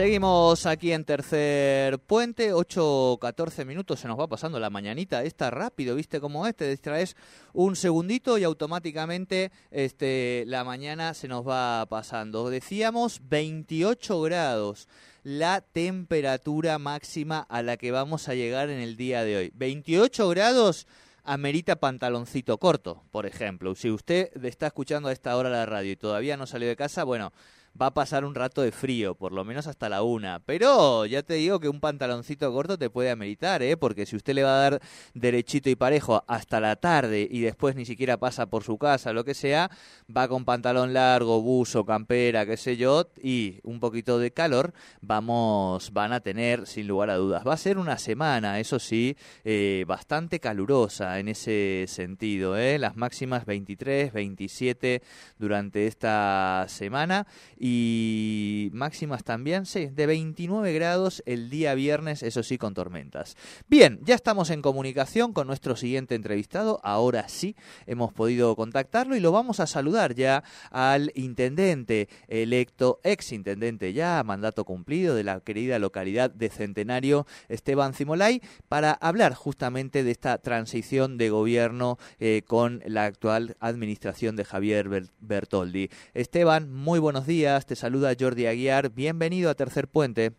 [0.00, 5.94] Seguimos aquí en Tercer Puente, 8-14 minutos, se nos va pasando la mañanita, está rápido,
[5.94, 6.56] ¿viste cómo es?
[6.56, 7.16] Te distraes
[7.52, 12.48] un segundito y automáticamente este, la mañana se nos va pasando.
[12.48, 14.88] Decíamos 28 grados
[15.22, 19.52] la temperatura máxima a la que vamos a llegar en el día de hoy.
[19.54, 20.86] 28 grados
[21.24, 23.74] amerita pantaloncito corto, por ejemplo.
[23.74, 27.04] Si usted está escuchando a esta hora la radio y todavía no salió de casa,
[27.04, 27.34] bueno
[27.80, 30.40] va a pasar un rato de frío, por lo menos hasta la una.
[30.40, 33.76] Pero ya te digo que un pantaloncito corto te puede ameritar, ¿eh?
[33.76, 34.80] Porque si usted le va a dar
[35.14, 39.24] derechito y parejo hasta la tarde y después ni siquiera pasa por su casa, lo
[39.24, 39.70] que sea,
[40.14, 45.92] va con pantalón largo, buzo, campera, qué sé yo, y un poquito de calor, vamos,
[45.92, 47.46] van a tener sin lugar a dudas.
[47.46, 52.78] Va a ser una semana, eso sí, eh, bastante calurosa en ese sentido, ¿eh?
[52.78, 55.02] Las máximas 23, 27
[55.38, 57.26] durante esta semana
[57.62, 63.36] y máximas también, sí, de 29 grados el día viernes, eso sí, con tormentas.
[63.68, 69.20] Bien, ya estamos en comunicación con nuestro siguiente entrevistado, ahora sí hemos podido contactarlo y
[69.20, 75.40] lo vamos a saludar ya al intendente electo, ex intendente ya, mandato cumplido de la
[75.40, 82.40] querida localidad de Centenario, Esteban Cimolay, para hablar justamente de esta transición de gobierno eh,
[82.46, 84.88] con la actual administración de Javier
[85.20, 85.90] Bertoldi.
[86.14, 90.32] Esteban, muy buenos días te saluda Jordi Aguiar, bienvenido a Tercer Puente.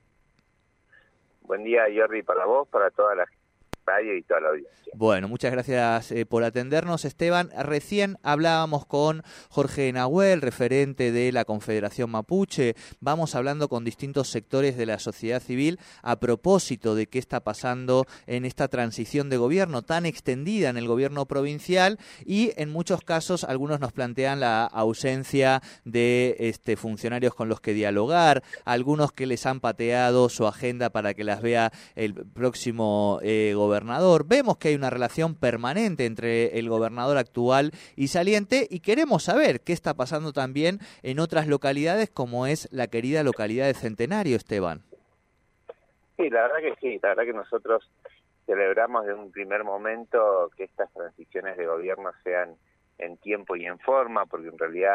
[1.41, 3.25] Buen día Jordi para vos, para toda la
[3.99, 4.21] y.
[4.93, 7.49] Bueno, muchas gracias eh, por atendernos, Esteban.
[7.57, 12.75] Recién hablábamos con Jorge Nahuel, referente de la Confederación Mapuche.
[12.99, 18.05] Vamos hablando con distintos sectores de la sociedad civil a propósito de qué está pasando
[18.27, 23.45] en esta transición de gobierno tan extendida en el gobierno provincial y en muchos casos
[23.45, 29.45] algunos nos plantean la ausencia de este, funcionarios con los que dialogar, algunos que les
[29.45, 33.80] han pateado su agenda para que las vea el próximo eh, gobernador.
[34.25, 39.61] Vemos que hay una relación permanente entre el gobernador actual y saliente y queremos saber
[39.61, 44.83] qué está pasando también en otras localidades como es la querida localidad de Centenario, Esteban.
[46.17, 47.89] Sí, la verdad que sí, la verdad que nosotros
[48.45, 52.55] celebramos de un primer momento que estas transiciones de gobierno sean
[52.99, 54.93] en tiempo y en forma, porque en realidad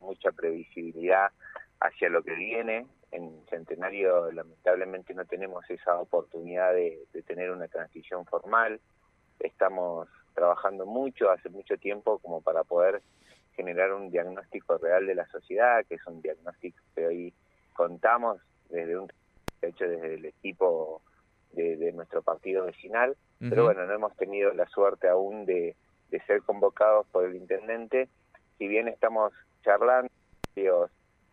[0.00, 1.32] mucha previsibilidad
[1.80, 2.86] hacia lo que viene.
[3.10, 8.80] En Centenario lamentablemente no tenemos esa oportunidad de, de tener una transición formal.
[9.40, 13.02] Estamos trabajando mucho, hace mucho tiempo, como para poder
[13.58, 17.34] generar un diagnóstico real de la sociedad, que es un diagnóstico que hoy
[17.74, 19.12] contamos desde un
[19.62, 21.02] hecho desde el equipo
[21.52, 25.74] de, nuestro partido vecinal, pero bueno, no hemos tenido la suerte aún de,
[26.26, 28.08] ser convocados por el intendente,
[28.58, 29.32] si bien estamos
[29.64, 30.10] charlando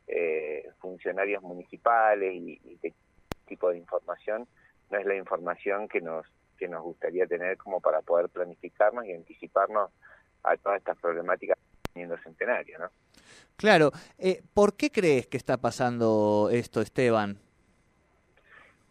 [0.07, 2.93] eh, funcionarios municipales y, y este
[3.47, 4.47] tipo de información,
[4.89, 6.25] no es la información que nos
[6.57, 9.91] que nos gustaría tener como para poder planificarnos y anticiparnos
[10.43, 11.57] a todas estas problemáticas
[11.93, 12.89] teniendo centenario, ¿no?
[13.57, 17.37] Claro, eh, ¿por qué crees que está pasando esto, Esteban?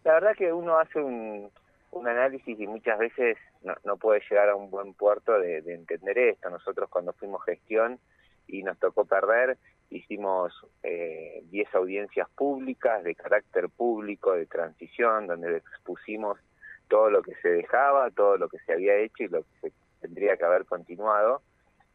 [0.03, 1.49] La verdad que uno hace un,
[1.91, 5.75] un análisis y muchas veces no, no, puede llegar a un buen puerto de, de
[5.75, 6.49] entender esto.
[6.49, 7.99] Nosotros cuando fuimos gestión
[8.47, 9.57] y nos tocó perder,
[9.89, 10.53] hicimos
[10.83, 16.39] 10 eh, audiencias públicas de carácter público, de transición, donde expusimos
[16.87, 19.73] todo lo que se dejaba, todo lo que se había hecho y lo que se
[20.01, 21.41] tendría que haber continuado.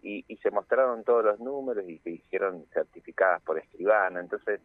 [0.02, 4.20] Y, se mostraron todos los números y se hicieron certificadas por escribana.
[4.20, 4.60] Entonces,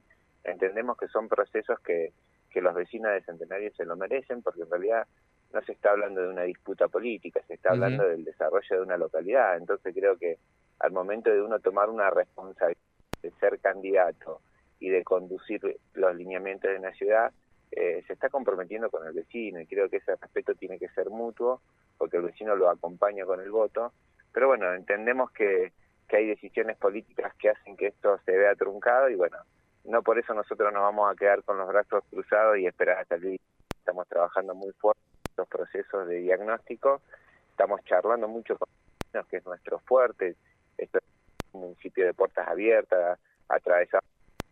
[0.46, 2.14] entendemos que son procesos que,
[2.50, 5.06] que los vecinos de Centenario se lo merecen porque en realidad
[5.52, 8.96] no se está hablando de una disputa política, se está hablando del desarrollo de una
[8.96, 9.58] localidad.
[9.58, 10.38] Entonces, creo que
[10.80, 12.84] al momento de uno tomar una responsabilidad
[13.25, 14.41] de ser candidato
[14.80, 17.31] y de conducir los lineamientos de una ciudad,
[17.72, 21.09] eh, se está comprometiendo con el vecino y creo que ese respeto tiene que ser
[21.09, 21.62] mutuo
[21.97, 23.94] porque el vecino lo acompaña con el voto.
[24.31, 25.72] Pero bueno, entendemos que,
[26.08, 29.38] que hay decisiones políticas que hacen que esto se vea truncado y bueno,
[29.85, 33.17] no por eso nosotros nos vamos a quedar con los brazos cruzados y esperar hasta
[33.17, 33.40] que
[33.78, 37.02] estamos trabajando muy fuerte en los procesos de diagnóstico,
[37.49, 38.67] estamos charlando mucho con
[39.14, 40.35] los que es nuestro fuerte,
[40.78, 41.15] esto es
[41.55, 44.03] un municipio de puertas abiertas, atravesado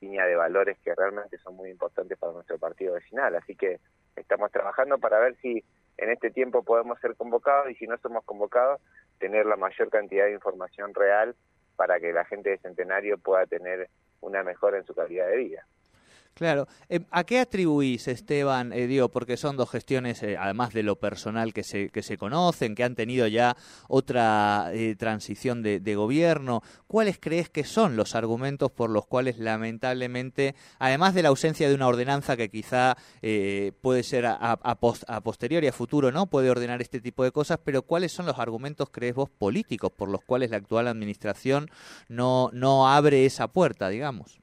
[0.03, 3.35] línea de valores que realmente son muy importantes para nuestro partido vecinal.
[3.35, 3.79] Así que
[4.15, 5.63] estamos trabajando para ver si
[5.97, 8.81] en este tiempo podemos ser convocados y si no somos convocados,
[9.19, 11.35] tener la mayor cantidad de información real
[11.75, 13.89] para que la gente de Centenario pueda tener
[14.21, 15.65] una mejora en su calidad de vida.
[16.33, 16.67] Claro.
[16.89, 20.95] Eh, ¿A qué atribuís, Esteban, eh, digo, porque son dos gestiones, eh, además de lo
[20.95, 23.55] personal que se, que se conocen, que han tenido ya
[23.87, 29.37] otra eh, transición de, de, gobierno, ¿cuáles crees que son los argumentos por los cuales
[29.37, 32.97] lamentablemente, además de la ausencia de una ordenanza que quizá
[33.81, 36.27] puede ser a, a, post, a, a futuro, ¿no?
[36.27, 40.09] Puede ordenar este tipo de cosas, pero ¿cuáles son los argumentos, crees vos, políticos por
[40.09, 41.69] los cuales la actual administración
[42.09, 44.42] no, no abre esa puerta, digamos?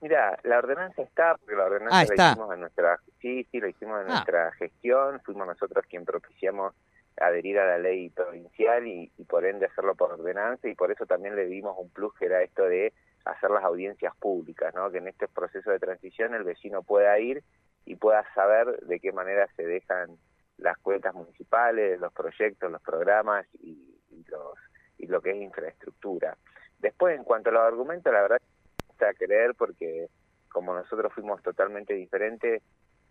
[0.00, 3.68] Mira, la ordenanza está, porque la ordenanza ah, la hicimos en nuestra, sí, sí, la
[3.68, 4.14] hicimos en ah.
[4.14, 6.74] nuestra gestión, fuimos nosotros quien propiciamos
[7.18, 11.06] adherir a la ley provincial y, y, por ende hacerlo por ordenanza y por eso
[11.06, 12.92] también le dimos un plus que era esto de
[13.24, 14.90] hacer las audiencias públicas, ¿no?
[14.90, 17.42] Que en este proceso de transición el vecino pueda ir
[17.86, 20.18] y pueda saber de qué manera se dejan
[20.58, 24.58] las cuentas municipales, los proyectos, los programas y, y los
[24.98, 26.36] y lo que es infraestructura.
[26.78, 28.40] Después, en cuanto a los argumentos, la verdad
[29.04, 30.08] a creer porque
[30.48, 32.62] como nosotros fuimos totalmente diferentes,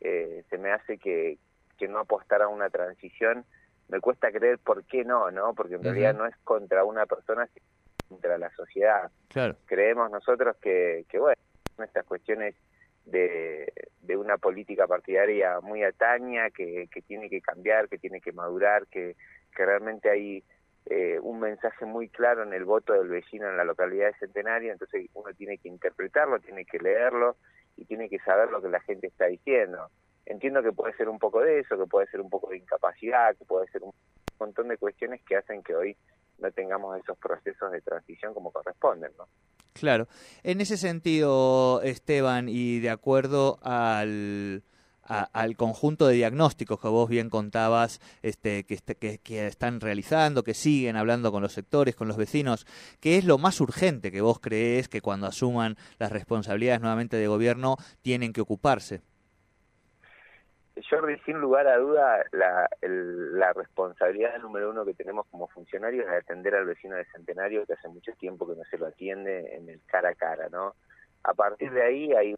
[0.02, 1.38] eh, se me hace que,
[1.78, 3.46] que no apostar a una transición.
[3.88, 5.54] Me cuesta creer por qué no, ¿no?
[5.54, 7.66] Porque en realidad no es contra una persona, sino
[8.10, 9.12] contra la sociedad.
[9.28, 9.56] Claro.
[9.66, 11.40] Creemos nosotros que, que bueno,
[11.84, 12.56] estas cuestiones
[13.06, 13.72] de,
[14.02, 18.88] de una política partidaria muy ataña, que, que tiene que cambiar, que tiene que madurar,
[18.88, 19.16] que,
[19.56, 20.44] que realmente hay
[20.88, 24.72] eh, un mensaje muy claro en el voto del vecino en la localidad de Centenario,
[24.72, 27.38] entonces uno tiene que interpretarlo, tiene que leerlo
[27.76, 29.90] y tiene que saber lo que la gente está diciendo.
[30.26, 33.36] Entiendo que puede ser un poco de eso, que puede ser un poco de incapacidad,
[33.36, 33.94] que puede ser un
[34.40, 35.98] montón de cuestiones que hacen que hoy
[36.40, 39.28] no tengamos esos procesos de transición como corresponden, ¿no?
[39.74, 40.08] Claro.
[40.44, 44.64] En ese sentido, Esteban, y de acuerdo al
[45.08, 50.54] al conjunto de diagnósticos que vos bien contabas este, que, este, que, están realizando, que
[50.54, 52.66] siguen hablando con los sectores, con los vecinos,
[53.00, 57.28] ¿qué es lo más urgente que vos crees que cuando asuman las responsabilidades nuevamente de
[57.28, 59.02] gobierno tienen que ocuparse?
[60.90, 66.06] Jordi, sin lugar a duda, la, el, la responsabilidad número uno que tenemos como funcionarios
[66.06, 69.56] es atender al vecino de Centenario, que hace mucho tiempo que no se lo atiende
[69.56, 70.76] en el cara a cara, ¿no?
[71.24, 72.36] A partir de ahí hay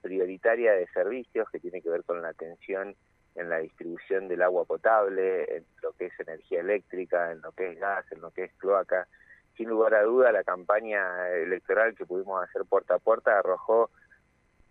[0.00, 2.94] prioritaria de servicios que tiene que ver con la atención
[3.34, 7.72] en la distribución del agua potable, en lo que es energía eléctrica, en lo que
[7.72, 9.08] es gas, en lo que es cloaca.
[9.56, 13.90] Sin lugar a duda, la campaña electoral que pudimos hacer puerta a puerta arrojó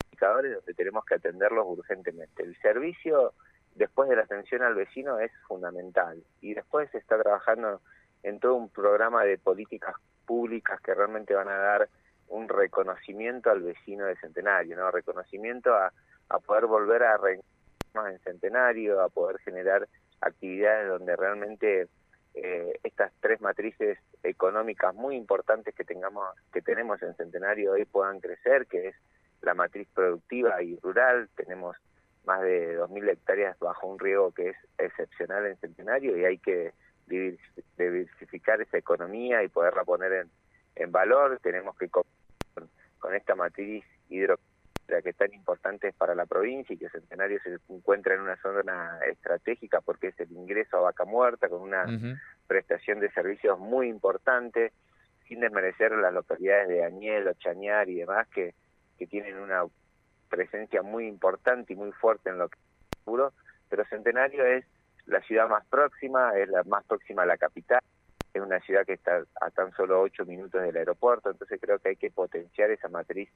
[0.06, 2.44] indicadores donde tenemos que atenderlos urgentemente.
[2.44, 3.34] El servicio,
[3.76, 6.24] después de la atención al vecino, es fundamental.
[6.42, 7.82] Y después se está trabajando
[8.24, 11.90] en todo un programa de políticas públicas que realmente van a dar
[12.34, 14.90] un reconocimiento al vecino de Centenario, ¿no?
[14.90, 15.94] Reconocimiento a,
[16.30, 17.18] a poder volver a
[17.94, 19.88] más en Centenario, a poder generar
[20.20, 21.88] actividades donde realmente
[22.34, 28.20] eh, estas tres matrices económicas muy importantes que tengamos que tenemos en Centenario hoy puedan
[28.20, 28.96] crecer, que es
[29.42, 31.78] la matriz productiva y rural, tenemos
[32.26, 36.74] más de 2.000 hectáreas bajo un riego que es excepcional en Centenario y hay que
[37.06, 40.30] diversificar esa economía y poderla poner en,
[40.76, 41.90] en valor, tenemos que
[43.04, 47.58] con, esta matriz hidrocarburífera que es tan importante para la provincia y que Centenario se
[47.70, 51.86] encuentra en una zona estratégica porque es el ingreso a Vaca Muerta con una
[52.48, 54.72] prestación de servicios muy importante,
[55.28, 58.54] sin desmerecer las localidades de Añelo, Chañar y demás que,
[58.98, 59.64] que tienen una
[60.30, 63.34] presencia muy importante y muy fuerte en lo que es seguro,
[63.70, 64.66] pero Centenario es
[65.06, 67.82] la ciudad más próxima, es la más próxima a la capital,
[68.34, 71.90] es una ciudad que está a tan solo ocho minutos del aeropuerto, entonces creo que
[71.90, 73.30] hay que potenciar esa matriz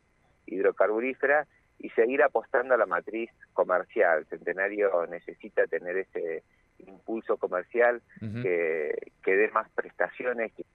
[0.45, 1.47] hidrocarburífera
[1.79, 4.25] y seguir apostando a la matriz comercial.
[4.29, 6.43] Centenario necesita tener ese
[6.79, 10.65] impulso comercial que, que dé más prestaciones, que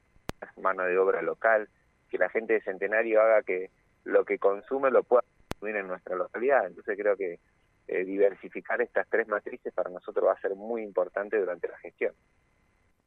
[0.41, 1.69] más mano de obra local,
[2.09, 3.71] que la gente de Centenario haga que
[4.05, 6.67] lo que consume lo pueda consumir en nuestra localidad.
[6.67, 7.39] Entonces creo que
[7.89, 12.15] eh, diversificar estas tres matrices para nosotros va a ser muy importante durante la gestión.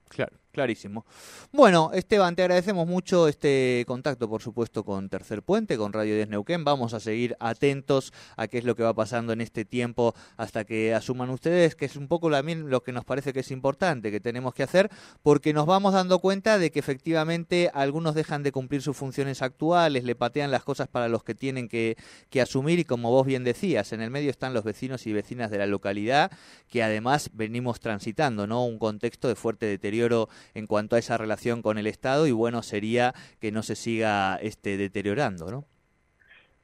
[0.09, 1.05] Claro, clarísimo.
[1.51, 6.29] Bueno, Esteban, te agradecemos mucho este contacto, por supuesto, con Tercer Puente, con Radio 10
[6.29, 6.63] Neuquén.
[6.63, 10.63] Vamos a seguir atentos a qué es lo que va pasando en este tiempo hasta
[10.63, 14.11] que asuman ustedes, que es un poco también lo que nos parece que es importante,
[14.11, 14.89] que tenemos que hacer,
[15.21, 20.05] porque nos vamos dando cuenta de que efectivamente algunos dejan de cumplir sus funciones actuales,
[20.05, 21.97] le patean las cosas para los que tienen que,
[22.29, 25.51] que asumir y como vos bien decías, en el medio están los vecinos y vecinas
[25.51, 26.31] de la localidad,
[26.69, 28.65] que además venimos transitando, ¿no?
[28.65, 32.61] Un contexto de fuerte deterioro en cuanto a esa relación con el Estado y bueno
[32.61, 35.65] sería que no se siga este deteriorando, ¿no?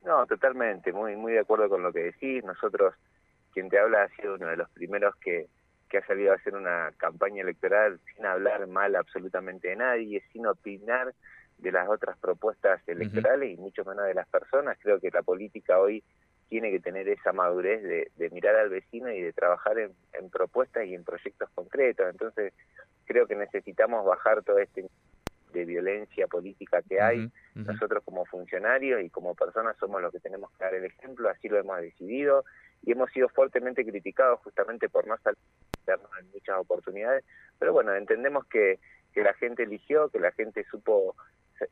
[0.05, 2.43] No, totalmente, muy muy de acuerdo con lo que decís.
[2.43, 2.95] Nosotros,
[3.53, 5.47] quien te habla, ha sido uno de los primeros que,
[5.89, 10.47] que ha salido a hacer una campaña electoral sin hablar mal absolutamente de nadie, sin
[10.47, 11.13] opinar
[11.61, 14.77] de las otras propuestas electorales y mucho menos de las personas.
[14.81, 16.03] Creo que la política hoy
[16.49, 20.95] tiene que tener esa madurez de, mirar al vecino y de trabajar en, propuestas y
[20.95, 22.07] en proyectos concretos.
[22.09, 22.53] Entonces,
[23.05, 24.89] creo que necesitamos bajar todo este
[25.51, 27.31] de violencia política que hay.
[27.55, 31.49] Nosotros como funcionarios y como personas somos los que tenemos que dar el ejemplo, así
[31.49, 32.45] lo hemos decidido
[32.83, 35.37] y hemos sido fuertemente criticados justamente por no salir
[35.87, 37.25] en muchas oportunidades,
[37.59, 38.79] pero bueno, entendemos que,
[39.13, 41.15] que la gente eligió, que la gente supo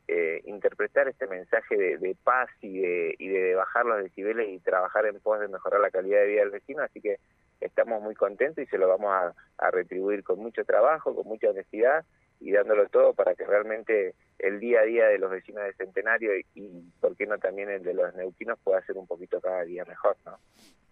[0.08, 5.06] eh, interpretar este mensaje de, paz y de, y de bajar los decibeles y trabajar
[5.06, 7.18] en pos de mejorar la calidad de vida del vecino, así que
[7.60, 11.50] estamos muy contentos y se lo vamos a, a retribuir con mucho trabajo, con mucha
[11.50, 12.04] honestidad
[12.40, 16.36] y dándolo todo para que realmente el día a día de los vecinos de Centenario
[16.36, 19.62] y, y por qué no también el de los neuquinos pueda ser un poquito cada
[19.64, 20.38] día mejor, ¿no?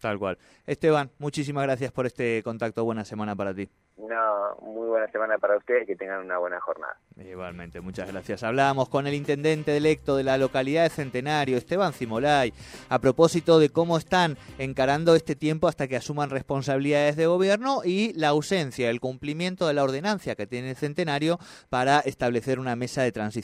[0.00, 0.38] Tal cual.
[0.66, 2.84] Esteban, muchísimas gracias por este contacto.
[2.84, 3.68] Buena semana para ti.
[3.96, 4.20] Una
[4.62, 6.96] muy buena semana para ustedes, que tengan una buena jornada.
[7.16, 8.44] Igualmente, muchas gracias.
[8.44, 12.52] Hablamos con el intendente electo de la localidad de Centenario, Esteban Cimolay,
[12.88, 18.12] a propósito de cómo están encarando este tiempo hasta que asuman responsabilidades de gobierno y
[18.12, 21.38] la ausencia, el cumplimiento de la ordenancia que tiene el Centenario
[21.68, 23.37] para establecer una mesa de transición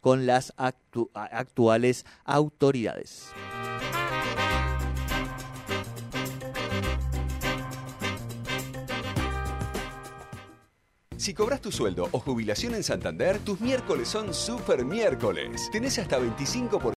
[0.00, 3.32] con las actuales autoridades.
[11.22, 15.68] Si cobras tu sueldo o jubilación en Santander, tus miércoles son super miércoles.
[15.70, 16.90] Tenés hasta 25%